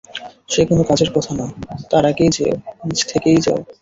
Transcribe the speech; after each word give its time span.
সে 0.49 0.61
কোনো 0.65 0.83
কাজের 0.83 1.09
কথা 1.15 1.31
নয়, 1.33 1.53
তার 1.91 2.03
আগেই 2.05 2.29
যেয়ো, 2.29 2.55
নিজে 2.85 3.05
থেকেই 3.11 3.37
যেয়ো। 3.37 3.61